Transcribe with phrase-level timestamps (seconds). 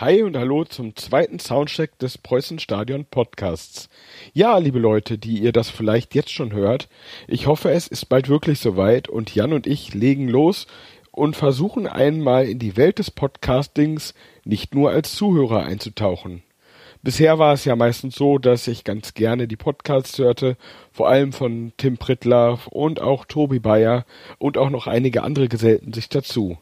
[0.00, 3.88] Hi und hallo zum zweiten Soundcheck des Preußenstadion Podcasts.
[4.32, 6.88] Ja, liebe Leute, die ihr das vielleicht jetzt schon hört,
[7.26, 10.68] ich hoffe, es ist bald wirklich soweit und Jan und ich legen los
[11.10, 14.14] und versuchen einmal in die Welt des Podcastings
[14.44, 16.44] nicht nur als Zuhörer einzutauchen.
[17.02, 20.56] Bisher war es ja meistens so, dass ich ganz gerne die Podcasts hörte,
[20.92, 24.04] vor allem von Tim Prittler und auch Tobi Bayer
[24.38, 26.56] und auch noch einige andere gesellten sich dazu.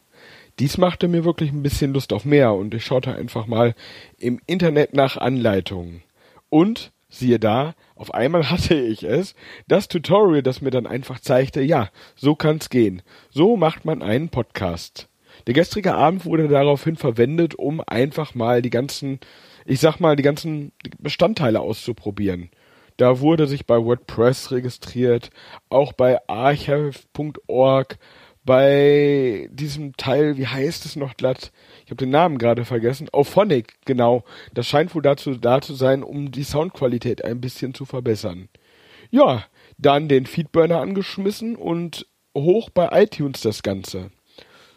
[0.58, 3.74] Dies machte mir wirklich ein bisschen Lust auf mehr und ich schaute einfach mal
[4.18, 6.02] im Internet nach Anleitungen.
[6.48, 9.34] Und siehe da, auf einmal hatte ich es,
[9.68, 13.02] das Tutorial, das mir dann einfach zeigte, ja, so kann's gehen.
[13.30, 15.08] So macht man einen Podcast.
[15.46, 19.20] Der gestrige Abend wurde daraufhin verwendet, um einfach mal die ganzen,
[19.66, 22.50] ich sag mal, die ganzen Bestandteile auszuprobieren.
[22.96, 25.30] Da wurde sich bei WordPress registriert,
[25.68, 27.98] auch bei archive.org,
[28.46, 31.52] bei diesem Teil, wie heißt es noch glatt?
[31.84, 33.08] Ich habe den Namen gerade vergessen.
[33.12, 34.24] Auphonic, genau.
[34.54, 38.48] Das scheint wohl dazu da zu sein, um die Soundqualität ein bisschen zu verbessern.
[39.10, 39.44] Ja,
[39.78, 44.10] dann den Feedburner angeschmissen und hoch bei iTunes das Ganze.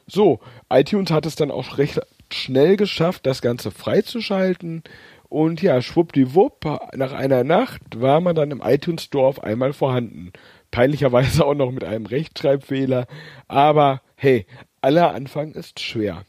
[0.08, 0.40] So,
[0.72, 4.84] iTunes hat es dann auch recht schnell geschafft, das Ganze freizuschalten.
[5.30, 10.34] Und ja, schwuppdiwupp, nach einer Nacht war man dann im iTunes Store auf einmal vorhanden.
[10.72, 13.08] Peinlicherweise auch noch mit einem Rechtschreibfehler.
[13.48, 14.46] Aber hey,
[14.82, 16.24] aller Anfang ist schwer.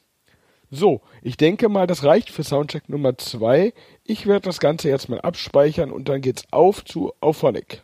[0.70, 3.72] So, ich denke mal, das reicht für Soundcheck Nummer 2.
[4.05, 7.83] Ich werde das Ganze jetzt mal abspeichern und dann geht's auf zu Auphonic.